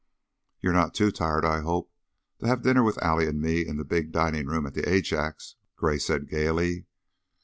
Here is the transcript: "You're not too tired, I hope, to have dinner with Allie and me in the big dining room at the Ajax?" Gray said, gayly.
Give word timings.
"You're 0.61 0.73
not 0.73 0.95
too 0.95 1.11
tired, 1.11 1.45
I 1.45 1.59
hope, 1.59 1.91
to 2.39 2.47
have 2.47 2.63
dinner 2.63 2.81
with 2.81 2.97
Allie 3.03 3.27
and 3.27 3.39
me 3.39 3.61
in 3.63 3.77
the 3.77 3.85
big 3.85 4.11
dining 4.11 4.47
room 4.47 4.65
at 4.65 4.73
the 4.73 4.89
Ajax?" 4.89 5.57
Gray 5.75 5.99
said, 5.99 6.27
gayly. 6.27 6.87